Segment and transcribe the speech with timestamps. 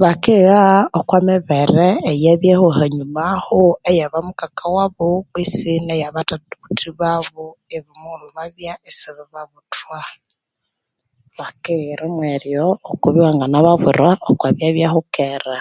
[0.00, 0.64] Bakigha
[0.98, 7.44] okwa mibere eyabyaho ahanyumaho eya bamukaka wabo kwisi neya batha babuthi babo
[7.76, 9.98] eh omughulhu babya isibibabuthwa
[11.38, 15.56] bakighire mwero okwibya iwanganababwira okwa byabyahu kera